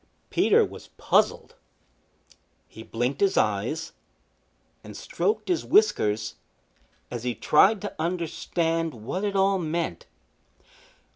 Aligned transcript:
Peter 0.31 0.65
was 0.65 0.87
puzzled. 0.97 1.53
He 2.67 2.81
blinked 2.81 3.21
his 3.21 3.37
eyes 3.37 3.91
and 4.83 4.97
stroked 4.97 5.47
his 5.47 5.63
whiskers 5.63 6.37
as 7.11 7.23
he 7.23 7.35
tried 7.35 7.81
to 7.81 7.93
understand 7.99 8.95
what 8.95 9.23
it 9.23 9.35
all 9.35 9.59
meant. 9.59 10.07